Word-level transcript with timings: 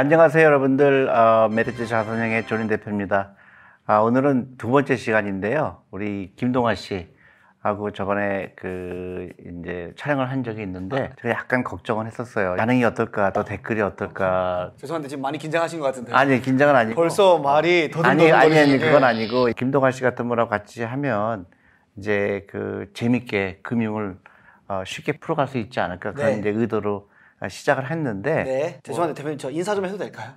안녕하세요, 0.00 0.42
여러분들. 0.42 1.10
어, 1.10 1.50
메리츠 1.52 1.86
자선형의 1.86 2.46
조린 2.46 2.68
대표입니다. 2.68 3.34
아, 3.84 3.98
오늘은 3.98 4.56
두 4.56 4.70
번째 4.70 4.96
시간인데요. 4.96 5.82
우리 5.90 6.32
김동아 6.36 6.74
씨하고 6.74 7.90
저번에 7.92 8.54
그 8.56 9.28
이제 9.60 9.92
촬영을 9.98 10.30
한 10.30 10.42
적이 10.42 10.62
있는데 10.62 11.12
제가 11.20 11.34
약간 11.34 11.62
걱정을 11.62 12.06
했었어요. 12.06 12.56
반응이 12.56 12.82
어떨까, 12.82 13.34
또 13.34 13.44
댓글이 13.44 13.82
어떨까. 13.82 14.72
죄송한데 14.78 15.08
지금 15.08 15.20
많이 15.20 15.36
긴장하신 15.36 15.80
것 15.80 15.84
같은데. 15.88 16.14
아니 16.14 16.40
긴장은 16.40 16.74
아니고. 16.74 16.98
벌써 16.98 17.36
말이 17.36 17.82
아니 17.82 17.90
더듬더듬 17.90 18.20
아니 18.20 18.32
아니 18.32 18.54
거리시네. 18.54 18.78
그건 18.78 19.04
아니고 19.04 19.48
김동아 19.54 19.90
씨 19.90 20.00
같은 20.00 20.26
분하고 20.30 20.48
같이 20.48 20.82
하면 20.82 21.44
이제 21.98 22.46
그 22.48 22.90
재밌게 22.94 23.58
금융을 23.62 24.16
어, 24.66 24.82
쉽게 24.86 25.18
풀어갈 25.18 25.46
수 25.46 25.58
있지 25.58 25.78
않을까 25.78 26.14
그런 26.14 26.30
네. 26.30 26.38
이제 26.38 26.48
의도로 26.48 26.96
어, 26.96 27.09
시작을 27.48 27.90
했는데 27.90 28.44
네. 28.44 28.80
죄송한데 28.82 29.14
대표님 29.14 29.38
저 29.38 29.50
인사 29.50 29.74
좀 29.74 29.84
해도 29.86 29.96
될까요? 29.96 30.28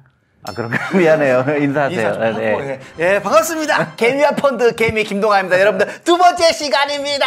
아 0.45 0.51
그런가 0.53 0.77
미안해요 0.97 1.45
인사하세요. 1.59 1.99
인사 1.99 2.13
좀 2.13 2.21
하고. 2.23 2.37
네. 2.39 2.79
예. 2.99 3.15
예, 3.15 3.21
반갑습니다. 3.21 3.95
개미와 3.95 4.31
펀드 4.31 4.75
개미 4.75 5.03
김동아입니다. 5.03 5.59
여러분들 5.59 6.03
두 6.03 6.17
번째 6.17 6.51
시간입니다. 6.51 7.25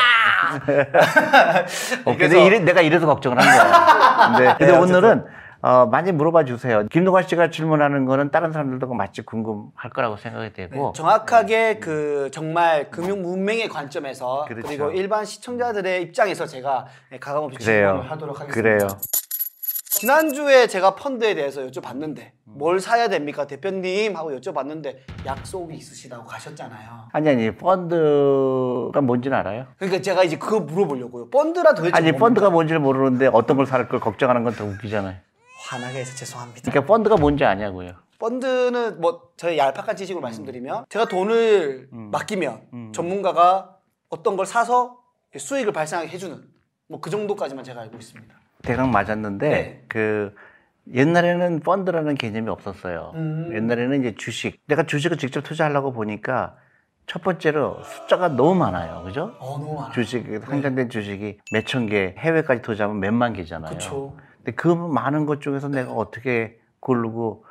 어, 2.04 2.12
근데 2.12 2.16
그래서- 2.28 2.36
이래, 2.46 2.58
내가 2.60 2.80
이래서 2.82 3.06
걱정을 3.06 3.38
한 3.40 3.46
거야. 3.56 4.38
네. 4.38 4.54
근데 4.58 4.72
네, 4.72 4.78
오늘은 4.78 5.24
어, 5.62 5.86
많이 5.86 6.12
물어봐 6.12 6.44
주세요. 6.44 6.86
김동아 6.92 7.22
씨가 7.22 7.50
질문하는 7.50 8.04
거는 8.04 8.30
다른 8.30 8.52
사람들도 8.52 8.86
마치 8.94 9.22
궁금할 9.22 9.90
거라고 9.94 10.16
생각이 10.16 10.52
되고 10.52 10.92
정확하게 10.94 11.78
그 11.78 12.30
정말 12.32 12.90
금융 12.90 13.22
문맹의 13.22 13.68
관점에서 13.70 14.44
네. 14.48 14.54
그렇죠. 14.54 14.68
그리고 14.68 14.90
일반 14.92 15.24
시청자들의 15.24 16.02
입장에서 16.02 16.46
제가 16.46 16.86
가감없이. 17.18 17.58
질문을 17.60 18.10
하도록 18.10 18.38
하겠습니다. 18.40 18.54
그래요. 18.62 18.88
지난주에 19.96 20.66
제가 20.66 20.94
펀드에 20.94 21.34
대해서 21.34 21.62
여쭤봤는데 21.66 22.18
음. 22.18 22.32
뭘 22.58 22.80
사야 22.80 23.08
됩니까 23.08 23.46
대표님 23.46 24.14
하고 24.14 24.30
여쭤봤는데 24.32 24.96
약속이 25.24 25.74
있으시다고 25.74 26.26
가셨잖아요. 26.26 27.08
아니 27.12 27.28
아니 27.30 27.56
펀드가 27.56 29.00
뭔지는 29.00 29.38
알아요? 29.38 29.66
그러니까 29.78 30.02
제가 30.02 30.22
이제 30.22 30.36
그거 30.36 30.60
물어보려고요. 30.60 31.30
펀드라 31.30 31.72
도대체 31.74 31.96
아니 31.96 32.12
뭡니까? 32.12 32.26
펀드가 32.26 32.50
뭔지를 32.50 32.80
모르는데 32.80 33.28
어떤 33.32 33.56
걸 33.56 33.66
살 33.66 33.88
걸 33.88 33.98
걱정하는 34.00 34.44
건 34.44 34.54
더 34.54 34.64
웃기잖아요. 34.64 35.16
화나게 35.68 36.00
해서 36.00 36.14
죄송합니다. 36.14 36.60
그러니까 36.70 36.86
펀드가 36.92 37.16
뭔지 37.16 37.44
아냐고요. 37.44 37.92
펀드는 38.18 39.00
뭐 39.00 39.30
저의 39.38 39.56
얄팍한 39.58 39.96
지식으로 39.96 40.20
말씀드리면 40.22 40.84
제가 40.90 41.06
돈을 41.06 41.88
맡기면 41.90 42.92
전문가가 42.92 43.76
어떤 44.10 44.36
걸 44.36 44.44
사서 44.46 44.98
수익을 45.36 45.72
발생하게 45.72 46.08
해주는 46.10 46.36
뭐 46.88 47.00
그 47.00 47.08
정도까지만 47.10 47.64
제가 47.64 47.80
알고 47.80 47.96
있습니다. 47.96 48.34
대강 48.66 48.90
맞았는데 48.90 49.48
네. 49.48 49.84
그 49.88 50.34
옛날에는 50.92 51.60
펀드라는 51.60 52.14
개념이 52.16 52.48
없었어요. 52.50 53.12
음. 53.14 53.50
옛날에는 53.54 54.00
이제 54.00 54.14
주식. 54.16 54.60
내가 54.66 54.82
주식을 54.84 55.16
직접 55.16 55.40
투자하려고 55.42 55.92
보니까 55.92 56.56
첫 57.06 57.22
번째로 57.22 57.82
숫자가 57.82 58.28
너무 58.30 58.54
많아요. 58.56 59.02
그죠? 59.04 59.34
어 59.38 59.58
너무 59.58 59.74
많아. 59.80 59.92
주식, 59.92 60.24
상장된 60.44 60.90
주식이 60.90 61.38
몇 61.52 61.64
천 61.66 61.86
개, 61.86 62.14
해외까지 62.18 62.62
투자하면 62.62 63.00
몇만 63.00 63.32
개잖아요. 63.32 63.68
그렇죠. 63.70 64.16
근데 64.38 64.52
그 64.52 64.68
많은 64.68 65.26
것 65.26 65.40
중에서 65.40 65.68
내가 65.68 65.92
어떻게 65.92 66.58
고르고 66.80 67.44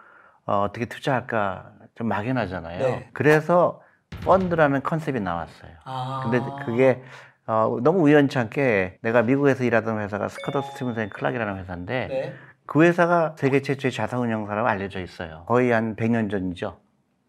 어, 0.45 0.61
어떻게 0.61 0.85
투자할까 0.85 1.71
좀 1.95 2.07
막연하잖아요. 2.07 2.79
네. 2.79 3.09
그래서 3.13 3.81
펀드라는 4.23 4.83
컨셉이 4.83 5.19
나왔어요. 5.19 5.71
아. 5.83 6.21
근데 6.23 6.41
그게 6.65 7.01
어, 7.47 7.77
너무 7.83 8.01
우연찮게 8.01 8.99
내가 9.01 9.21
미국에서 9.21 9.63
일하던 9.63 9.99
회사가 9.99 10.29
스커더 10.29 10.61
스티븐스 10.63 11.03
앤 11.03 11.09
클락이라는 11.09 11.57
회사인데 11.57 12.07
네. 12.07 12.33
그 12.65 12.83
회사가 12.83 13.35
세계 13.37 13.61
최초의 13.61 13.91
자산운용사라고 13.91 14.67
알려져 14.67 14.99
있어요. 15.01 15.43
거의 15.47 15.71
한 15.71 15.95
100년 15.95 16.31
전이죠. 16.31 16.77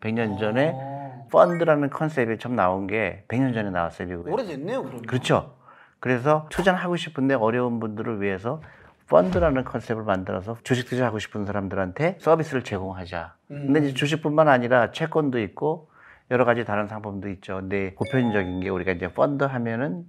100년 0.00 0.38
전에 0.38 0.72
어. 0.74 1.28
펀드라는 1.30 1.90
컨셉이 1.90 2.38
처음 2.38 2.56
나온 2.56 2.86
게 2.86 3.24
100년 3.28 3.52
전에 3.52 3.70
나왔어요, 3.70 4.08
미국에. 4.08 4.30
오래됐네요 4.30 4.82
그러면. 4.82 5.02
그렇죠. 5.02 5.54
그래서 6.00 6.46
투자를 6.50 6.78
하고 6.78 6.96
싶은데 6.96 7.34
어려운 7.34 7.80
분들을 7.80 8.22
위해서 8.22 8.62
펀드라는 9.08 9.64
컨셉을 9.64 10.02
만들어서 10.02 10.56
주식 10.64 10.88
투자하고 10.88 11.18
싶은 11.18 11.44
사람들한테 11.44 12.16
서비스를 12.20 12.62
제공하자. 12.62 13.34
근데 13.48 13.80
이제 13.80 13.94
주식뿐만 13.94 14.48
아니라 14.48 14.90
채권도 14.92 15.40
있고 15.40 15.90
여러 16.30 16.44
가지 16.44 16.64
다른 16.64 16.88
상품도 16.88 17.28
있죠. 17.30 17.56
근데 17.56 17.94
보편적인 17.94 18.60
게 18.60 18.68
우리가 18.68 18.92
이제 18.92 19.12
펀드 19.12 19.44
하면은 19.44 20.04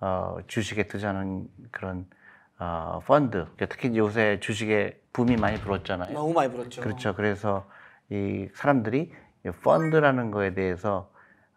어, 0.00 0.38
주식에 0.46 0.84
투자하는 0.84 1.46
그런 1.70 2.06
어, 2.58 3.00
펀드. 3.06 3.44
그러니까 3.44 3.66
특히 3.66 3.96
요새 3.96 4.38
주식에 4.40 5.00
붐이 5.12 5.36
많이 5.36 5.58
불었잖아요. 5.60 6.12
너무 6.12 6.32
많이 6.32 6.50
불었죠. 6.50 6.80
그렇죠. 6.82 7.14
그래서 7.14 7.68
이 8.10 8.48
사람들이 8.54 9.12
이 9.46 9.50
펀드라는 9.62 10.30
거에 10.30 10.54
대해서 10.54 11.10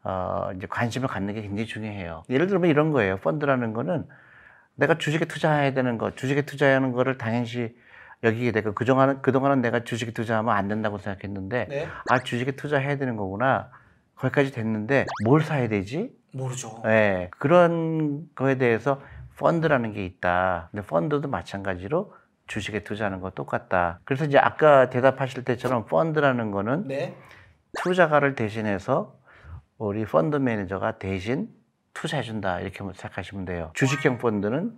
어 0.03 0.50
이제 0.56 0.68
관심을 0.68 1.07
갖는 1.07 1.34
게 1.34 1.41
굉장히 1.41 1.66
중요해요. 1.66 2.23
예를 2.29 2.47
들면 2.47 2.69
이런 2.69 2.91
거예요. 2.91 3.18
펀드라는 3.18 3.73
거는 3.73 4.06
내가 4.75 4.97
주식에 4.97 5.25
투자해야 5.25 5.73
되는 5.73 5.97
거, 5.97 6.13
주식에 6.16 6.41
투자하는 6.44 6.91
거를 6.91 7.18
당연시 7.18 7.75
여기게 8.23 8.52
되고 8.52 8.73
그동안은 8.73 9.22
그동안은 9.22 9.62
내가 9.62 9.84
주식에 9.84 10.12
투자하면 10.12 10.56
안 10.56 10.68
된다고 10.68 10.97
생각했는데 10.97 11.68
네. 11.69 11.88
아 12.09 12.19
주식에 12.19 12.52
투자해야 12.52 12.97
되는 12.97 13.16
거구나. 13.16 13.69
거기까지 14.23 14.51
됐는데 14.51 15.06
뭘 15.25 15.41
사야 15.41 15.67
되지? 15.67 16.11
모르죠. 16.34 16.81
네, 16.85 17.29
그런 17.38 18.28
거에 18.35 18.57
대해서 18.57 19.01
펀드라는 19.38 19.94
게 19.94 20.06
있다. 20.06 20.69
근데 20.72 20.85
펀드도 20.85 21.28
마찬가지로 21.28 22.13
주식에 22.47 22.84
투자하는 22.84 23.19
거 23.19 23.29
똑같다. 23.31 24.00
그래서 24.06 24.25
이제 24.25 24.38
아까 24.38 24.89
대답하실 24.89 25.44
때처럼 25.44 25.85
펀드라는 25.85 26.51
거는 26.51 26.88
네. 26.88 27.16
투자가를 27.81 28.35
대신해서 28.35 29.16
우리 29.78 30.06
펀드 30.06 30.38
매니저가 30.38 30.97
대신 31.00 31.50
투자해준다. 31.94 32.59
이렇게 32.61 32.78
생각하시면 32.79 33.45
돼요. 33.45 33.72
주식형 33.73 34.17
펀드는 34.19 34.72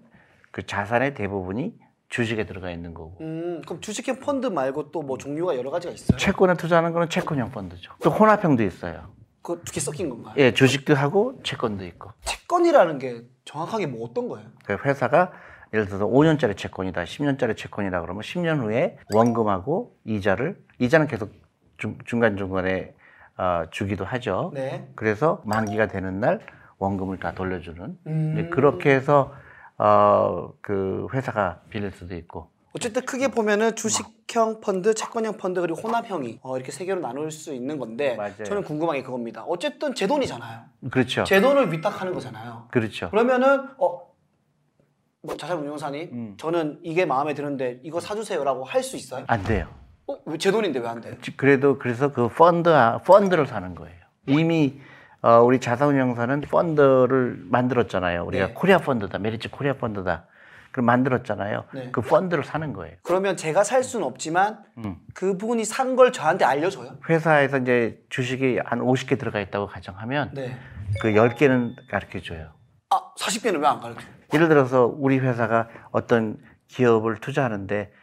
그 0.51 0.65
자산의 0.65 1.13
대부분이 1.13 1.77
주식에 2.09 2.45
들어가 2.45 2.71
있는 2.71 2.93
거고. 2.93 3.17
음 3.21 3.61
그럼 3.65 3.81
주식형 3.81 4.19
펀드 4.19 4.47
말고 4.47 4.91
또 4.91 5.01
뭐 5.01 5.17
종류가 5.17 5.55
여러 5.57 5.69
가지가 5.71 5.93
있어요? 5.93 6.17
채권에 6.17 6.55
투자하는 6.55 6.93
거는 6.93 7.09
채권형 7.09 7.51
펀드죠. 7.51 7.91
또 8.03 8.09
혼합형도 8.09 8.63
있어요. 8.63 9.13
그두개 9.45 9.79
섞인 9.79 10.09
건가요? 10.09 10.33
예, 10.37 10.53
주식도 10.53 10.95
하고 10.95 11.39
채권도 11.43 11.85
있고. 11.85 12.09
채권이라는 12.23 12.97
게 12.97 13.21
정확하게 13.45 13.85
뭐 13.85 14.05
어떤 14.05 14.27
거예요? 14.27 14.47
그 14.65 14.75
회사가 14.83 15.31
예를 15.73 15.85
들어서 15.85 16.07
5년짜리 16.07 16.57
채권이다, 16.57 17.03
10년짜리 17.03 17.55
채권이다 17.55 18.01
그러면 18.01 18.23
10년 18.23 18.59
후에 18.61 18.97
원금하고 19.13 19.95
이자를 20.03 20.57
이자는 20.79 21.07
계속 21.07 21.31
중, 21.77 21.97
중간중간에 22.05 22.95
어, 23.37 23.63
주기도 23.69 24.03
하죠. 24.05 24.51
네. 24.53 24.89
그래서 24.95 25.41
만기가 25.45 25.87
되는 25.87 26.19
날 26.19 26.39
원금을 26.79 27.19
다 27.19 27.33
돌려주는 27.33 27.97
음. 28.07 28.33
네, 28.35 28.49
그렇게 28.49 28.91
해서 28.91 29.33
어, 29.77 30.53
그 30.61 31.07
회사가 31.13 31.61
빌릴 31.69 31.91
수도 31.91 32.15
있고 32.15 32.49
어쨌든 32.75 33.05
크게 33.05 33.29
보면은 33.29 33.73
주식형 33.77 34.59
펀드, 34.59 34.93
채권형 34.93 35.37
펀드 35.37 35.61
그리고 35.61 35.79
혼합형이 35.79 36.39
어, 36.41 36.57
이렇게 36.57 36.73
세 36.73 36.83
개로 36.83 36.99
나눌 36.99 37.31
수 37.31 37.53
있는 37.53 37.79
건데 37.79 38.15
맞아요. 38.17 38.43
저는 38.43 38.63
궁금한 38.63 38.97
게 38.97 39.03
그겁니다. 39.03 39.43
어쨌든 39.47 39.95
제 39.95 40.05
돈이잖아요. 40.07 40.59
그렇죠. 40.91 41.23
제 41.23 41.39
돈을 41.39 41.71
위탁하는 41.71 42.13
거잖아요. 42.13 42.67
그렇죠. 42.71 43.09
그러면은 43.11 43.69
어, 43.77 44.01
뭐 45.21 45.37
자산운용사님, 45.37 46.09
음. 46.11 46.33
저는 46.37 46.79
이게 46.83 47.05
마음에 47.05 47.33
드는데 47.33 47.79
이거 47.83 48.01
사주세요라고 48.01 48.65
할 48.65 48.83
수 48.83 48.97
있어요? 48.97 49.23
안 49.27 49.41
돼요. 49.43 49.67
어, 50.07 50.17
왜 50.25 50.37
제 50.37 50.51
돈인데 50.51 50.79
왜 50.79 50.87
안 50.87 50.99
돼요? 50.99 51.15
그래도 51.37 51.79
그래서 51.79 52.11
그 52.11 52.27
펀드 52.27 52.69
펀드를 53.05 53.47
사는 53.47 53.73
거예요. 53.73 53.95
이미 54.27 54.81
어, 55.21 55.39
우리 55.41 55.61
자산운용사는 55.61 56.41
펀드를 56.41 57.37
만들었잖아요. 57.45 58.25
우리가 58.25 58.47
네. 58.47 58.53
코리아 58.53 58.79
펀드다, 58.79 59.17
메리츠 59.17 59.49
코리아 59.49 59.73
펀드다. 59.77 60.27
그럼 60.75 60.87
만들었잖아요. 60.87 61.63
네. 61.73 61.89
그 61.93 62.01
펀드를 62.01 62.43
사는 62.43 62.73
거예요. 62.73 62.97
그러면 63.03 63.37
제가 63.37 63.63
살 63.63 63.81
수는 63.81 64.05
없지만 64.05 64.59
음. 64.79 64.97
그분이 65.13 65.63
산 65.63 65.95
걸 65.95 66.11
저한테 66.11 66.43
알려줘요? 66.43 66.97
회사에서 67.09 67.59
이제 67.59 68.03
주식이 68.09 68.59
한 68.65 68.79
50개 68.81 69.17
들어가 69.17 69.39
있다고 69.39 69.67
가정하면 69.67 70.31
네. 70.33 70.57
그 70.99 71.13
10개는 71.13 71.75
가르쳐 71.89 72.19
줘요. 72.19 72.49
아, 72.89 73.13
40개는 73.17 73.61
왜 73.61 73.67
안 73.67 73.79
가르쳐요? 73.79 74.05
예를 74.33 74.49
들어서 74.49 74.93
우리 74.97 75.17
회사가 75.19 75.69
어떤 75.91 76.37
기업을 76.67 77.19
투자하는데 77.21 77.81
어, 77.83 77.95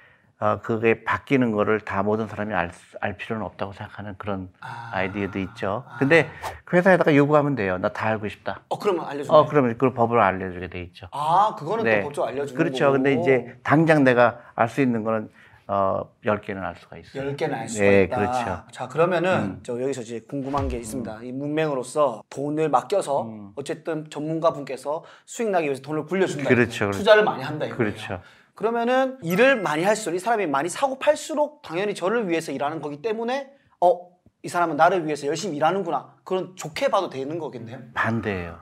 그게 0.62 1.04
바뀌는 1.04 1.52
거를 1.52 1.80
다 1.80 2.02
모든 2.02 2.26
사람이 2.26 2.52
알, 2.52 2.70
수- 2.72 2.96
알 3.00 3.16
필요는 3.16 3.44
없다고 3.46 3.72
생각하는 3.74 4.14
그런 4.18 4.48
아. 4.60 4.90
아이디어도 4.92 5.38
있죠. 5.38 5.84
근데 6.00 6.28
그 6.64 6.76
회사에다가 6.76 7.14
요구하면 7.14 7.54
돼요. 7.54 7.78
나 7.78 7.88
다 7.90 8.06
알고 8.08 8.28
싶다. 8.28 8.60
어, 8.68 8.78
그러면 8.78 9.04
알려줘요? 9.06 9.36
어, 9.36 9.46
그러면 9.46 9.78
그 9.78 9.92
법을 9.92 10.18
알려주게 10.20 10.68
돼 10.68 10.80
있죠. 10.82 11.06
아, 11.12 11.54
그거는 11.56 11.84
네. 11.84 12.00
또 12.00 12.06
법적 12.08 12.26
알려주는 12.26 12.58
그렇죠. 12.58 12.86
거고. 12.86 12.92
근데 12.94 13.14
이제 13.14 13.56
당장 13.62 14.02
내가 14.04 14.40
알 14.56 14.68
수 14.68 14.80
있는 14.80 15.04
거는 15.04 15.30
어, 15.68 16.10
10개는 16.26 16.60
알 16.62 16.74
수가 16.74 16.96
있어요. 16.96 17.30
10개는 17.36 17.52
알 17.54 17.68
수가 17.68 17.84
네, 17.84 18.02
있다. 18.02 18.16
그렇죠. 18.16 18.50
음. 18.66 18.72
자, 18.72 18.88
그러면은 18.88 19.60
저 19.62 19.80
여기서 19.80 20.00
이제 20.00 20.20
궁금한 20.28 20.66
게 20.68 20.76
있습니다. 20.78 21.20
이 21.22 21.30
문맹으로서 21.32 22.24
돈을 22.30 22.68
맡겨서 22.68 23.22
음. 23.22 23.52
어쨌든 23.54 24.10
전문가 24.10 24.52
분께서 24.52 25.04
수익 25.24 25.50
나기 25.50 25.66
위해서 25.66 25.80
돈을 25.80 26.04
굴려준다. 26.06 26.48
그렇죠. 26.48 26.86
그렇죠. 26.86 26.98
투자를 26.98 27.22
많이 27.22 27.42
한다 27.44 27.64
이거예요. 27.66 27.76
그렇죠. 27.76 28.20
그러면은 28.54 29.18
일을 29.22 29.60
많이 29.62 29.82
할수록 29.84 30.14
이 30.14 30.18
사람이 30.18 30.46
많이 30.46 30.68
사고 30.68 30.98
팔수록 30.98 31.62
당연히 31.62 31.94
저를 31.94 32.28
위해서 32.28 32.52
일하는 32.52 32.80
거기 32.80 33.00
때문에 33.00 33.50
어, 33.80 34.10
이 34.42 34.48
사람은 34.48 34.76
나를 34.76 35.06
위해서 35.06 35.26
열심히 35.26 35.56
일하는구나. 35.56 36.14
그런 36.24 36.54
좋게 36.56 36.88
봐도 36.90 37.08
되는 37.08 37.38
거겠네요. 37.38 37.78
반대예요. 37.94 38.58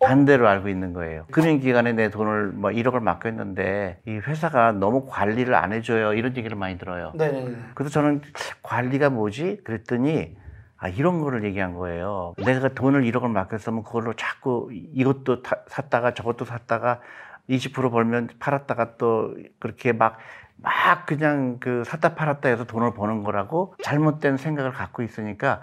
반대로 0.00 0.46
알고 0.46 0.68
있는 0.68 0.92
거예요. 0.92 1.26
금융기관에 1.32 1.92
내 1.92 2.08
돈을 2.10 2.48
뭐 2.52 2.70
1억을 2.70 3.00
맡겼는데 3.00 4.02
이 4.06 4.10
회사가 4.18 4.72
너무 4.72 5.06
관리를 5.08 5.54
안 5.56 5.72
해줘요. 5.72 6.12
이런 6.14 6.36
얘기를 6.36 6.56
많이 6.56 6.78
들어요. 6.78 7.12
네네네. 7.16 7.56
그래서 7.74 7.90
저는 7.90 8.22
관리가 8.62 9.10
뭐지? 9.10 9.62
그랬더니 9.64 10.36
아 10.76 10.88
이런 10.88 11.20
거를 11.20 11.42
얘기한 11.44 11.74
거예요. 11.74 12.34
내가 12.44 12.68
돈을 12.68 13.02
1억을 13.10 13.28
맡겼으면 13.28 13.82
그걸로 13.82 14.14
자꾸 14.14 14.68
이것도 14.72 15.42
타- 15.42 15.64
샀다가 15.66 16.14
저것도 16.14 16.44
샀다가 16.44 17.00
20% 17.48 17.90
벌면 17.90 18.28
팔았다가 18.38 18.96
또 18.96 19.34
그렇게 19.58 19.92
막 19.92 20.18
막 20.60 21.06
그냥 21.06 21.58
그 21.60 21.84
샀다 21.84 22.14
팔았다 22.16 22.48
해서 22.48 22.64
돈을 22.64 22.92
버는 22.94 23.22
거라고 23.22 23.74
잘못된 23.84 24.36
생각을 24.36 24.72
갖고 24.72 25.02
있으니까 25.02 25.60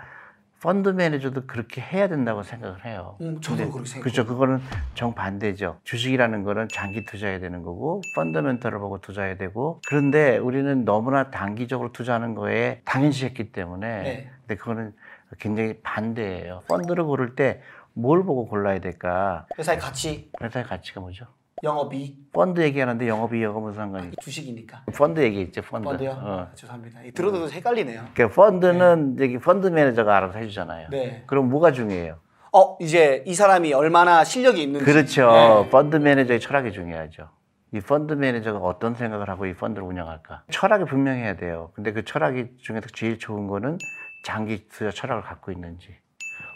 펀드 0.61 0.87
매니저도 0.87 1.47
그렇게 1.47 1.81
해야 1.81 2.07
된다고 2.07 2.43
생각을 2.43 2.85
해요. 2.85 3.17
음, 3.19 3.39
저도 3.41 3.69
그렇게 3.71 3.89
생각해요. 3.89 4.01
그렇죠. 4.01 4.25
그거는 4.25 4.61
정반대죠. 4.93 5.79
주식이라는 5.83 6.43
거는 6.43 6.69
장기 6.69 7.03
투자해야 7.05 7.39
되는 7.39 7.61
거고 7.61 8.01
펀더멘털을 8.15 8.79
보고 8.79 8.99
투자해야 9.01 9.35
되고 9.35 9.81
그런데 9.85 10.37
우리는 10.37 10.85
너무나 10.85 11.29
단기적으로 11.29 11.91
투자하는 11.91 12.33
거에 12.33 12.81
당연시했기 12.85 13.51
때문에 13.51 14.01
네. 14.01 14.31
근데 14.41 14.55
그거는 14.55 14.93
굉장히 15.39 15.77
반대예요. 15.83 16.61
펀드를 16.69 17.03
고를 17.03 17.35
때 17.35 17.61
뭘 17.97 18.23
보고 18.23 18.47
골라야 18.47 18.79
될까? 18.79 19.45
회사의 19.57 19.79
가치, 19.79 20.29
회사의 20.41 20.65
가치가 20.65 20.99
뭐죠? 21.01 21.27
영업이익, 21.63 22.33
펀드 22.33 22.61
얘기하는데 22.61 23.07
영업이익하고 23.07 23.61
무슨 23.61 23.75
상관이? 23.77 24.11
주식이니까. 24.21 24.83
펀드 24.95 25.21
얘기했죠. 25.21 25.61
펀드. 25.61 25.87
펀드요? 25.87 26.09
어. 26.11 26.47
아, 26.51 26.55
죄송합니다. 26.55 27.03
이 27.03 27.11
들어도 27.11 27.49
헷갈리네요. 27.49 28.05
그러니까 28.13 28.35
펀드는 28.35 29.17
여기 29.19 29.37
펀드 29.37 29.67
매니저가 29.67 30.17
알아서 30.17 30.39
해주잖아요. 30.39 30.89
네. 30.91 31.23
그럼 31.27 31.49
뭐가 31.49 31.71
중요해요? 31.71 32.19
어, 32.51 32.77
이제 32.81 33.23
이 33.25 33.33
사람이 33.33 33.73
얼마나 33.73 34.23
실력이 34.23 34.61
있는지. 34.61 34.85
그렇죠. 34.85 35.31
네. 35.31 35.69
펀드 35.69 35.95
매니저의 35.95 36.39
철학이 36.41 36.73
중요하죠. 36.73 37.29
이 37.73 37.79
펀드 37.79 38.13
매니저가 38.13 38.59
어떤 38.59 38.93
생각을 38.95 39.29
하고 39.29 39.45
이 39.45 39.53
펀드를 39.53 39.87
운영할까? 39.87 40.43
철학이 40.51 40.85
분명해야 40.85 41.35
돼요. 41.35 41.71
근데 41.73 41.91
그 41.93 42.03
철학이 42.03 42.47
중에서 42.61 42.87
제일 42.93 43.17
좋은 43.17 43.47
거는 43.47 43.77
장기 44.23 44.67
투자 44.67 44.91
철학을 44.91 45.23
갖고 45.23 45.51
있는지, 45.51 45.97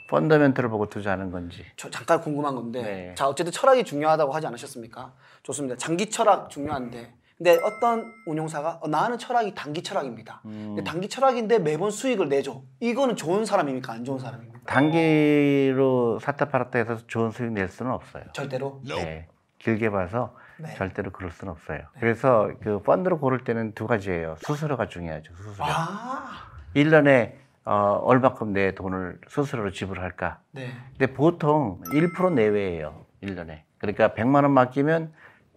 펀더멘털을 0.10 0.70
보고 0.70 0.88
투자하는 0.90 1.32
건지. 1.32 1.64
저 1.78 1.90
잠깐 1.90 2.20
궁금한 2.20 2.56
건데. 2.56 2.82
네. 2.82 3.16
자, 3.16 3.28
어쨌든 3.28 3.52
철학이 3.52 3.84
중요하다고 3.84 4.34
하지 4.34 4.48
않으셨습니까? 4.48 5.14
좋습니다. 5.44 5.76
장기 5.78 6.10
철학 6.10 6.50
중요한데. 6.50 7.14
근데 7.38 7.58
어떤 7.64 8.12
운용사가 8.26 8.80
어, 8.82 8.88
나는 8.90 9.18
철학이 9.18 9.56
단기 9.56 9.82
철학입니다. 9.82 10.42
음. 10.46 10.74
근데 10.76 10.84
단기 10.84 11.08
철학인데 11.08 11.60
매번 11.60 11.90
수익을 11.90 12.28
내줘. 12.28 12.62
이거는 12.82 13.16
좋은 13.16 13.46
사람입니까? 13.46 13.94
안 13.94 14.04
좋은 14.04 14.20
사람입니까? 14.20 14.60
단기로 14.66 16.20
샀다 16.20 16.50
팔았다 16.50 16.80
해서 16.80 16.98
좋은 17.08 17.32
수익 17.32 17.52
낼 17.54 17.70
수는 17.70 17.92
없어요. 17.92 18.24
절대로. 18.34 18.82
네. 18.86 19.28
길게 19.60 19.90
봐서 19.90 20.36
네. 20.58 20.74
절대로 20.76 21.12
그럴 21.12 21.32
수는 21.32 21.54
없어요. 21.54 21.80
그래서 22.00 22.52
그 22.62 22.82
펀드를 22.82 23.18
고를 23.20 23.44
때는 23.46 23.74
두 23.74 23.88
가지예요. 23.88 24.36
수수료가 24.40 24.88
중요하죠. 24.88 25.34
수수료. 25.36 25.66
아, 25.66 26.50
1년에 26.76 27.36
어, 27.66 28.00
얼마큼 28.04 28.54
내 28.54 28.74
돈을 28.74 29.20
수수료로 29.28 29.72
지불할까? 29.72 30.40
네. 30.52 30.72
근데 30.98 31.14
보통 31.14 31.82
1% 31.94 32.34
내외예요. 32.34 33.06
1년에. 33.22 33.62
그러니까 33.78 34.14
100만 34.14 34.44
원 34.44 34.52
맡기면 34.54 35.12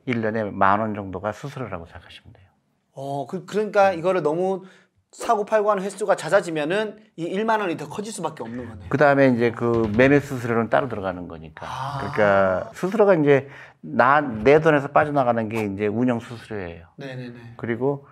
1년에 0.06 0.50
만 0.52 0.80
원 0.80 0.94
정도가 0.94 1.32
수수료라고 1.32 1.86
생각하시면 1.86 2.32
돼요. 2.34 2.46
어, 2.94 3.26
그, 3.26 3.46
그러니까 3.46 3.92
이거를 3.92 4.22
너무 4.22 4.64
사고 5.12 5.44
팔고 5.44 5.70
하는 5.70 5.82
횟수가 5.82 6.16
잦아지면은 6.16 6.98
이 7.16 7.26
1만 7.26 7.60
원이 7.60 7.76
더 7.76 7.88
커질 7.88 8.12
수밖에 8.12 8.42
없는 8.42 8.66
거네요. 8.66 8.86
그 8.88 8.96
다음에 8.98 9.28
이제 9.28 9.50
그 9.52 9.90
매매 9.96 10.20
수수료는 10.20 10.70
따로 10.70 10.88
들어가는 10.88 11.28
거니까. 11.28 11.66
아. 11.68 11.98
그러니까 11.98 12.70
수수료가 12.74 13.14
이제 13.16 13.48
나, 13.80 14.20
내 14.20 14.60
돈에서 14.60 14.88
빠져나가는 14.88 15.48
게 15.48 15.64
이제 15.64 15.86
운영 15.86 16.18
수수료예요. 16.20 16.86
네네네. 16.96 17.54
그리고 17.56 18.06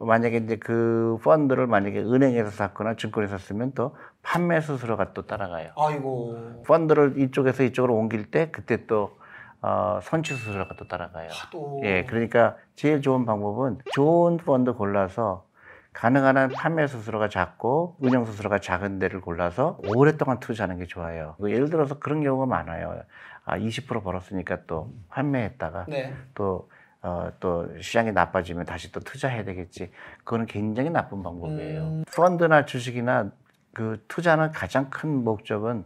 만약에 0.00 0.38
이제 0.38 0.56
그 0.56 1.18
펀드를 1.22 1.66
만약에 1.66 2.00
은행에서 2.00 2.50
샀거나 2.50 2.94
증권에서 2.96 3.38
쓰면 3.38 3.72
또 3.74 3.96
판매 4.22 4.60
수수료가 4.60 5.12
또 5.12 5.26
따라가요. 5.26 5.72
아이고. 5.76 6.62
펀드를 6.66 7.18
이쪽에서 7.18 7.62
이쪽으로 7.64 7.94
옮길 7.94 8.30
때 8.30 8.50
그때 8.50 8.86
또 8.86 9.18
어, 9.62 10.00
선취 10.02 10.34
수수료가 10.34 10.76
또 10.76 10.88
따라가요. 10.88 11.28
또. 11.52 11.80
예, 11.84 12.04
그러니까 12.04 12.56
제일 12.76 13.02
좋은 13.02 13.26
방법은 13.26 13.80
좋은 13.92 14.38
펀드 14.38 14.72
골라서 14.72 15.44
가능한 15.92 16.36
한 16.36 16.48
판매 16.50 16.86
수수료가 16.86 17.28
작고 17.28 17.96
운영 17.98 18.24
수수료가 18.24 18.60
작은 18.60 18.98
데를 19.00 19.20
골라서 19.20 19.78
오랫동안 19.88 20.40
투자하는 20.40 20.78
게 20.78 20.86
좋아요. 20.86 21.34
그 21.38 21.50
예를 21.50 21.68
들어서 21.68 21.98
그런 21.98 22.22
경우가 22.22 22.46
많아요. 22.46 23.02
아, 23.44 23.58
20% 23.58 24.02
벌었으니까 24.02 24.60
또 24.66 24.92
판매했다가 25.08 25.86
네. 25.88 26.14
또, 26.34 26.70
어, 27.02 27.30
또 27.40 27.66
시장이 27.80 28.12
나빠지면 28.12 28.66
다시 28.66 28.92
또 28.92 29.00
투자해야 29.00 29.44
되겠지. 29.44 29.90
그거는 30.18 30.46
굉장히 30.46 30.90
나쁜 30.90 31.22
방법이에요. 31.22 31.82
음. 31.82 32.04
펀드나 32.14 32.66
주식이나 32.66 33.30
그 33.72 34.04
투자는 34.08 34.50
가장 34.52 34.90
큰 34.90 35.24
목적은 35.24 35.84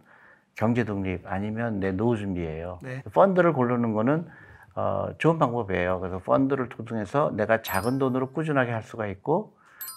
경제 0.57 0.85
독립 0.85 1.23
아니면 1.27 1.81
내 1.81 1.93
노후 1.93 2.17
준비예요. 2.17 2.79
네. 2.83 3.03
펀드를 3.13 3.53
고르는 3.53 3.93
거는 3.93 4.27
어, 4.77 5.09
좋은 5.19 5.39
방법이에요. 5.39 6.01
그래서 6.01 6.19
펀드를 6.19 6.69
통해서 6.69 7.31
내가 7.35 7.63
작은 7.63 7.99
돈으로 7.99 8.33
꾸준하게 8.33 8.73
할 8.73 8.83
수가 8.83 9.07
있고 9.07 9.55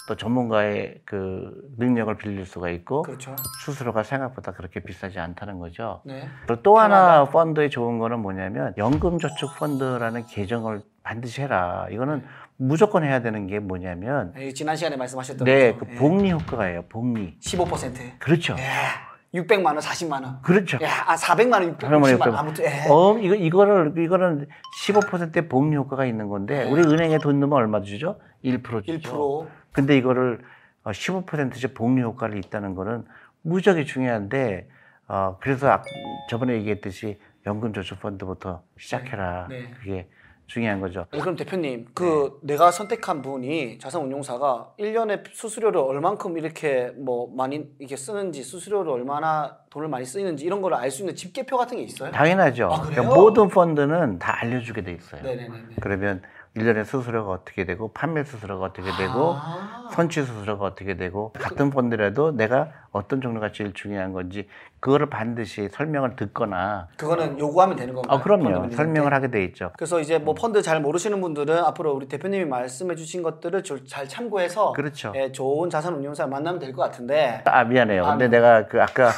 또 0.07 0.15
전문가의 0.15 1.01
그 1.03 1.51
능력을 1.77 2.15
빌릴 2.17 2.45
수가 2.45 2.69
있고 2.69 3.01
그렇죠. 3.01 3.35
수수료가 3.65 4.03
생각보다 4.03 4.53
그렇게 4.53 4.79
비싸지 4.79 5.19
않다는 5.19 5.59
거죠. 5.59 6.01
네. 6.05 6.27
그리고 6.45 6.61
또 6.61 6.77
하나 6.79 7.25
펀드의 7.25 7.69
좋은 7.69 7.99
거는 7.99 8.19
뭐냐면 8.19 8.73
연금저축 8.77 9.57
펀드라는 9.57 10.25
계정을 10.27 10.81
반드시 11.07 11.42
해라. 11.42 11.88
이거는 11.89 12.21
무조건 12.57 13.04
해야 13.06 13.21
되는 13.21 13.48
게 13.48 13.59
뭐냐면 13.59 14.33
네, 14.36 14.51
지난 14.51 14.75
시간에 14.75 14.98
말씀하셨던 14.98 15.45
네, 15.45 15.71
거죠. 15.74 15.86
그 15.86 15.92
예. 15.94 15.95
복리 15.98 16.31
효과예요. 16.31 16.81
복리. 16.89 17.38
15%. 17.39 18.19
그렇죠. 18.19 18.56
예. 18.59 19.38
600만 19.39 19.68
원, 19.68 19.77
40만 19.77 20.24
원. 20.24 20.42
그렇죠. 20.42 20.77
야, 20.83 21.04
아 21.06 21.15
400만 21.15 21.54
원, 21.54 21.77
600만 21.77 21.77
그러면 21.88 22.01
원. 22.09 22.15
이거- 22.15 22.31
아무튼 22.38 22.65
예. 22.65 22.89
어, 22.89 23.18
이거 23.19 23.36
이거를 23.36 23.94
이거는 23.98 24.48
15%의 24.83 25.48
복리 25.48 25.75
효과가 25.77 26.06
있는 26.06 26.27
건데 26.27 26.65
네. 26.65 26.70
우리 26.72 26.81
은행에 26.81 27.20
돈 27.20 27.39
넣으면 27.39 27.58
얼마 27.58 27.81
주죠? 27.81 28.20
1% 28.43 28.84
주죠. 28.86 29.46
1%. 29.46 29.48
근데 29.72 29.96
이거를 29.98 30.41
15%의 30.86 31.74
복리 31.74 32.01
효과를 32.01 32.38
있다는 32.38 32.75
거는 32.75 33.05
무지하게 33.43 33.86
중요한데 33.86 34.67
어, 35.08 35.38
그래서 35.39 35.70
아- 35.72 35.84
저번에 36.29 36.53
얘기했듯이 36.55 37.17
연금저축펀드부터 37.46 38.63
시작해라. 38.77 39.48
네. 39.50 39.72
그게 39.79 40.10
중요한 40.48 40.80
거죠. 40.80 41.06
그럼 41.12 41.36
대표님, 41.36 41.88
그 41.94 42.39
내가 42.42 42.72
선택한 42.72 43.22
분이 43.22 43.80
자산운용사가 43.80 44.74
1년에 44.80 45.24
수수료를 45.34 45.80
얼만큼 45.82 46.38
이렇게 46.38 46.92
뭐 46.96 47.30
많이 47.36 47.70
이렇게 47.80 47.98
쓰는지 47.98 48.44
수수료를 48.44 48.92
얼마나 48.92 49.58
돈을 49.70 49.89
많이 49.89 50.06
쓰이는지 50.06 50.46
이런 50.46 50.62
거를 50.62 50.77
알수 50.77 51.04
있는 51.04 51.16
집계표 51.16 51.58
같은 51.58 51.77
게 51.77 51.84
있어요? 51.84 52.12
당연하죠. 52.12 52.70
아? 52.72 52.82
그러니까 52.82 53.16
모든 53.16 53.50
펀드는 53.50 54.20
다 54.20 54.38
알려주게 54.42 54.82
돼 54.84 54.94
있어요. 54.94 55.22
네네네. 55.22 55.51
그러면 55.82 56.22
1년에 56.56 56.86
수수료가 56.86 57.30
어떻게 57.30 57.66
되고 57.66 57.92
판매 57.92 58.24
수수료가 58.24 58.66
어떻게 58.66 58.84
되고 58.98 59.34
아. 59.36 59.66
선취 59.91 60.24
수수료가 60.24 60.65
어떻게 60.65 60.96
되고 60.98 61.32
같은 61.34 61.70
펀드라도 61.70 62.32
내가 62.32 62.70
어떤 62.91 63.22
종류가 63.22 63.51
제일 63.51 63.74
중요한 63.74 64.13
건지 64.13 64.48
그거를 64.79 65.10
반드시 65.10 65.70
설명을 65.70 66.15
듣거나 66.15 66.88
그거는 66.98 67.38
요구하면 67.39 67.75
되는 67.75 67.94
건가요? 67.94 68.17
아 68.17 68.22
그럼요 68.22 68.70
설명을 68.72 69.13
하게 69.13 69.29
돼 69.32 69.44
있죠. 69.46 69.72
그래서 69.77 70.00
이제 70.00 70.17
뭐 70.17 70.34
펀드 70.34 70.62
잘 70.62 70.82
모르시는 70.82 71.20
분들은 71.22 71.58
앞으로 71.58 71.94
우리 71.94 72.08
대표님이 72.08 72.46
말씀해 72.46 72.96
주신 72.96 73.24
것들을 73.24 73.63
저- 73.63 73.84
잘 73.86 74.08
참고해서 74.08 74.74
그렇죠. 74.74 75.13
예, 75.15 75.32
좋은 75.32 75.70
자산 75.70 75.96
운용사를 75.96 76.29
만나면 76.29 76.60
될 76.60 76.74
것 76.74 76.82
같은데 76.84 77.41
아 77.46 77.63
미안해요. 77.63 78.06
아, 78.06 78.12
근데 78.12 78.27
네. 78.27 78.38
내가 78.38 78.67
그 78.67 78.82
아까 78.82 79.10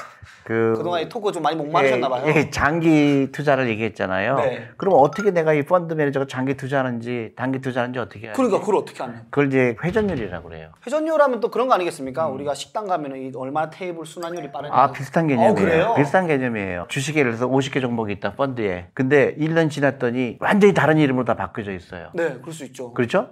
그 0.44 0.74
그동안 0.78 1.02
이 1.02 1.10
토크 1.10 1.32
좀 1.32 1.44
많이 1.44 1.56
목마르셨나 1.58 2.08
봐요. 2.10 2.24
예, 2.28 2.34
예, 2.36 2.50
장기 2.50 3.30
투자를 3.32 3.68
얘기했잖아요. 3.70 4.36
네. 4.38 4.68
그럼 4.78 4.96
어떻게 4.98 5.32
내가 5.32 5.54
이 5.54 5.64
펀드 5.64 5.94
매니저가 5.94 6.28
장기 6.28 6.56
투자하는지 6.56 7.34
단기 7.36 7.60
투자하는지 7.60 8.00
어떻게? 8.00 8.32
그러니까 8.32 8.60
그걸 8.60 8.76
어떻게 8.78 9.04
하냐? 9.04 9.24
그걸 9.30 9.48
이제 9.48 9.76
회전율이라고 9.84 10.50
그래요. 10.50 10.59
회전율하면 10.86 11.40
또 11.40 11.50
그런 11.50 11.68
거 11.68 11.74
아니겠습니까? 11.74 12.28
우리가 12.28 12.54
식당 12.54 12.88
가면은 12.88 13.18
이 13.22 13.32
얼마나 13.36 13.70
테이블 13.70 14.06
순환율이 14.06 14.52
빠르냐. 14.52 14.74
아 14.74 14.92
비슷한 14.92 15.28
개념이에요. 15.28 15.86
어? 15.86 15.96
비슷한 15.96 16.28
개념이에요. 16.28 16.86
주식에 16.90 17.20
예를 17.20 17.32
들어서 17.36 17.48
50개 17.52 17.82
종목이 17.82 18.14
있다 18.14 18.34
펀드에. 18.34 18.88
근데 18.94 19.36
1년 19.36 19.70
지났더니 19.70 20.38
완전히 20.40 20.74
다른 20.74 20.98
이름으로 20.98 21.26
다 21.26 21.36
바뀌어져 21.36 21.72
있어요. 21.74 22.10
네, 22.14 22.38
그럴 22.42 22.54
수 22.54 22.66
있죠. 22.66 22.94
그렇죠? 22.94 23.30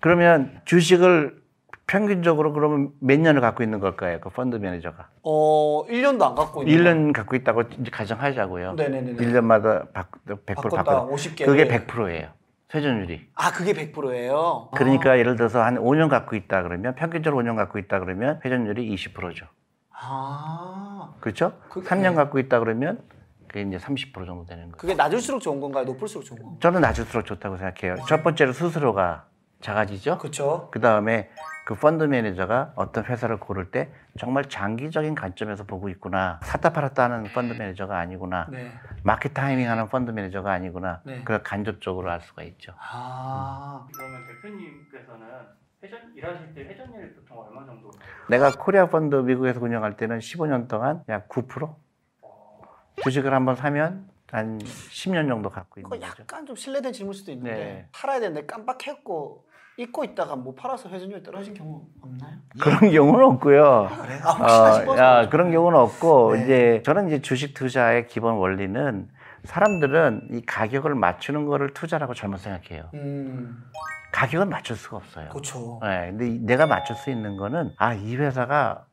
그러면 0.00 0.60
주식을 0.64 1.46
평균적으로 1.86 2.52
그러면 2.52 2.90
몇 3.00 3.18
년을 3.20 3.40
갖고 3.40 3.62
있는 3.62 3.78
걸까요? 3.78 4.18
그 4.20 4.28
펀드 4.28 4.56
매니저가. 4.56 5.08
어, 5.22 5.84
1년도 5.88 6.22
안 6.22 6.34
갖고 6.34 6.62
있는. 6.64 6.84
1년 6.84 7.12
갖고 7.12 7.36
있다고 7.36 7.62
가정하자고요. 7.92 8.72
네네네네. 8.72 9.16
1년마다 9.24 9.92
100% 9.92 10.44
바꿨다, 10.46 10.82
바꿔. 10.82 11.08
50개. 11.14 11.44
그게 11.44 11.68
100%예요. 11.68 12.28
회전율이. 12.74 13.28
아 13.34 13.52
그게 13.52 13.72
100%예요. 13.72 14.70
그러니까 14.74 15.18
예를 15.18 15.36
들어서 15.36 15.62
한 15.62 15.76
5년 15.76 16.08
갖고 16.08 16.34
있다 16.36 16.62
그러면 16.62 16.94
평균적으로 16.94 17.42
5년 17.42 17.56
갖고 17.56 17.78
있다 17.78 18.00
그러면 18.00 18.40
회전율이 18.44 18.92
20%죠. 18.96 19.46
아 19.92 21.14
그렇죠? 21.20 21.52
그- 21.68 21.82
3년 21.82 22.10
네. 22.10 22.14
갖고 22.14 22.38
있다 22.38 22.58
그러면 22.58 23.00
그게 23.48 23.62
이제 23.62 23.76
30% 23.78 24.26
정도 24.26 24.44
되는 24.44 24.64
거예요. 24.64 24.76
그게 24.76 24.94
낮을수록 24.94 25.40
좋은 25.40 25.60
건가요? 25.60 25.84
높을수록 25.84 26.24
좋은 26.24 26.38
건가요? 26.40 26.58
저는 26.60 26.80
낮을수록 26.80 27.24
좋다고 27.24 27.56
생각해요. 27.56 28.04
첫 28.08 28.22
번째로 28.24 28.52
수수료가 28.52 29.25
작아지죠. 29.60 30.18
그렇죠. 30.18 30.68
그 30.70 30.80
다음에 30.80 31.30
그 31.66 31.74
펀드 31.74 32.04
매니저가 32.04 32.74
어떤 32.76 33.04
회사를 33.04 33.38
고를 33.40 33.70
때 33.70 33.90
정말 34.18 34.44
장기적인 34.44 35.14
관점에서 35.16 35.64
보고 35.64 35.88
있구나. 35.88 36.38
샀다 36.42 36.72
팔았다 36.72 37.04
하는 37.04 37.24
펀드 37.24 37.54
매니저가 37.54 37.98
아니구나. 37.98 38.46
네. 38.50 38.72
market 39.02 39.34
timing 39.34 39.68
하는 39.68 39.88
펀드 39.88 40.12
매니저가 40.12 40.52
아니구나. 40.52 41.00
네. 41.04 41.18
그걸 41.18 41.42
간접적으로 41.42 42.10
알 42.10 42.20
수가 42.20 42.44
있죠. 42.44 42.72
아 42.78 43.84
그러면 43.92 44.20
대표님께서는 44.28 45.26
회전 45.82 46.00
일하실 46.14 46.54
때 46.54 46.60
회전율이 46.62 47.14
보통 47.14 47.40
얼마 47.40 47.66
정도? 47.66 47.90
내가 48.28 48.52
코리아 48.52 48.86
펀드 48.86 49.16
미국에서 49.16 49.60
운영할 49.60 49.96
때는 49.96 50.18
15년 50.18 50.68
동안 50.68 51.02
약 51.08 51.28
9%? 51.28 51.74
주식을 53.02 53.34
한번 53.34 53.56
사면 53.56 54.08
한 54.32 54.58
10년 54.58 55.28
정도 55.28 55.50
갖고 55.50 55.80
있는 55.80 55.90
거죠. 55.90 56.02
약간 56.22 56.46
좀 56.46 56.56
실례된 56.56 56.92
질문일 56.92 57.18
수도 57.18 57.30
있는데 57.32 57.54
네. 57.54 57.88
팔아야 57.92 58.20
되는데 58.20 58.44
깜빡했고 58.46 59.46
잊고 59.78 60.04
있다가 60.04 60.36
못 60.36 60.54
팔아서 60.56 60.88
회전율이 60.88 61.22
떨어진 61.22 61.54
경우 61.54 61.86
없나요? 62.00 62.38
그런 62.60 62.90
경우는 62.90 63.24
없고요. 63.26 63.88
그래? 64.02 64.20
아 64.24 64.30
혹시나 64.32 64.68
어, 64.70 64.72
싶어서 64.80 65.02
야, 65.02 65.28
그런 65.28 65.52
경우는 65.52 65.78
없고 65.78 66.34
네. 66.36 66.42
이제 66.42 66.82
저는 66.84 67.08
이제 67.08 67.20
주식 67.20 67.54
투자의 67.54 68.06
기본 68.08 68.34
원리는 68.36 69.08
사람들은 69.44 70.28
이 70.32 70.42
가격을 70.44 70.94
맞추는 70.94 71.44
거를 71.46 71.72
투자라고 71.74 72.14
잘못 72.14 72.38
생각해요. 72.38 72.90
음 72.94 73.62
가격은 74.12 74.48
맞출 74.48 74.76
수가 74.76 74.96
없어요. 74.96 75.28
그렇죠. 75.28 75.78
네, 75.82 76.06
근데 76.10 76.28
이- 76.30 76.38
내가 76.40 76.66
맞출 76.66 76.96
수 76.96 77.10
있는 77.10 77.36
거는 77.36 77.72
아, 77.76 77.92
이 77.92 78.16
회사가 78.16 78.85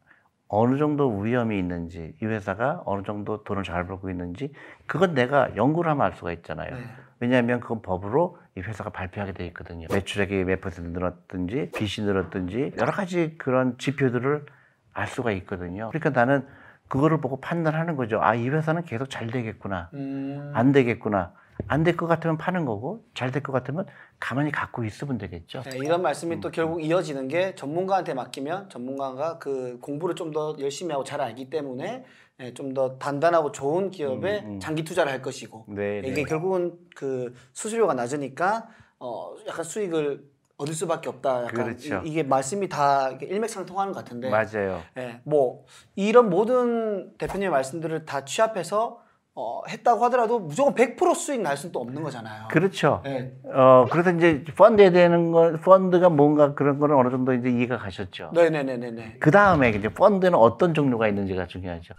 어느 0.56 0.78
정도 0.78 1.18
위험이 1.18 1.58
있는지, 1.58 2.14
이 2.22 2.26
회사가 2.28 2.84
어느 2.86 3.02
정도 3.02 3.44
돈을 3.44 3.64
잘 3.64 3.88
벌고 3.88 4.12
있는지, 4.12 4.54
그건 4.86 5.16
내가 5.16 5.56
연구를 5.56 5.90
하면 5.90 6.06
알 6.06 6.14
수가 6.14 6.32
있잖아요. 6.32 6.76
네. 6.76 6.84
왜냐하면 7.20 7.60
그건 7.60 7.82
법으로 7.82 8.38
이 8.56 8.62
회사가 8.62 8.92
발표하게 8.92 9.32
돼 9.32 9.48
있거든요. 9.48 9.88
매출액이 9.92 10.44
몇 10.44 10.62
퍼센트 10.62 10.90
늘었든지, 10.90 11.72
빚이 11.76 12.04
늘었든지, 12.04 12.74
여러 12.78 12.92
가지 12.92 13.36
그런 13.40 13.80
지표들을 13.80 14.46
알 14.94 15.08
수가 15.08 15.32
있거든요. 15.32 15.90
그러니까 15.90 16.12
나는 16.12 16.46
그거를 16.88 17.20
보고 17.20 17.42
판단하는 17.42 17.96
거죠. 17.96 18.22
아, 18.22 18.36
이 18.36 18.48
회사는 18.48 18.84
계속 18.84 19.10
잘 19.10 19.28
되겠구나. 19.32 19.90
음, 19.96 20.52
안 20.54 20.72
되겠구나. 20.72 21.34
안 21.68 21.84
될 21.84 21.96
것 21.98 22.08
같으면 22.08 22.38
파는 22.38 22.66
거고, 22.66 23.04
잘 23.14 23.32
될 23.32 23.42
것 23.44 23.52
같으면 23.52 23.86
가만히 24.20 24.52
갖고 24.52 24.84
있으면 24.84 25.18
되겠죠. 25.18 25.62
네, 25.64 25.78
이런 25.78 26.02
말씀이 26.02 26.40
또 26.40 26.50
결국 26.52 26.84
이어지는 26.84 27.28
게 27.28 27.56
전문가한테 27.56 28.14
맡기면 28.14 28.70
전문가가 28.70 29.38
그 29.40 29.80
공부를 29.82 30.16
좀 30.16 30.34
더 30.34 30.56
열심히 30.60 30.92
하고 30.92 31.04
잘 31.04 31.22
알기 31.22 31.50
때문에 31.50 32.06
예, 32.40 32.54
좀더 32.56 32.98
단단하고 32.98 33.52
좋은 33.52 33.92
기업에 33.92 34.40
음, 34.40 34.52
음. 34.54 34.60
장기 34.60 34.84
투자를 34.84 35.12
할 35.12 35.22
것이고 35.22 35.66
네, 35.68 36.02
네. 36.02 36.08
이게 36.08 36.24
결국은 36.24 36.74
그 36.96 37.34
수수료가 37.54 37.94
낮으니까 37.94 38.68
어 39.00 39.36
약간 39.48 39.64
수익을 39.64 40.24
얻을 40.58 40.74
수밖에 40.74 41.10
없다. 41.10 41.44
약간 41.44 41.66
그렇죠. 41.66 42.02
이, 42.06 42.12
게 42.14 42.24
말씀이 42.24 42.68
다 42.70 43.12
일맥상통하는 43.22 43.94
것 43.94 44.00
같은데. 44.04 44.30
맞아요. 44.32 44.82
예, 44.98 45.20
뭐 45.24 45.66
이런 45.96 46.30
모든 46.32 47.16
대표님의 47.18 47.50
말씀들을 47.52 48.06
다 48.06 48.26
취합해서 48.26 49.03
어, 49.36 49.62
했다고 49.68 50.06
하더라도 50.06 50.40
무조건 50.40 50.75
100% 50.75 51.16
수익 51.16 51.42
날 51.42 51.58
수는 51.58 51.72
또 51.72 51.80
없는 51.80 52.04
거잖아요. 52.04 52.48
그렇죠. 52.52 53.02
예. 53.06 53.34
어, 53.46 53.88
그래서 53.92 54.12
이제 54.12 54.44
펀드에 54.56 54.92
대는 54.92 55.32
거, 55.32 55.54
펀드가 55.63 56.10
뭔가 56.10 56.54
그런 56.54 56.78
거는 56.78 56.96
어느 56.96 57.10
정도 57.10 57.34
이제 57.34 57.50
이해가 57.50 57.78
가셨죠. 57.78 58.30
네네네네네. 58.34 59.18
그 59.20 59.32
다음에 59.32 59.70
이제 59.72 59.90
펀드는 59.90 60.36
어떤 60.36 60.75
종류가 60.75 61.08
있는지가 61.08 61.48
중요하죠. 61.48 61.96